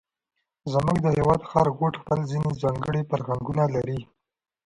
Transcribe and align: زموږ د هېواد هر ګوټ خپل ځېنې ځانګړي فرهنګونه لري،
زموږ 0.73 0.97
د 1.01 1.07
هېواد 1.17 1.41
هر 1.51 1.67
ګوټ 1.79 1.93
خپل 2.01 2.19
ځېنې 2.31 2.51
ځانګړي 2.63 3.01
فرهنګونه 3.09 3.63
لري، 3.75 3.99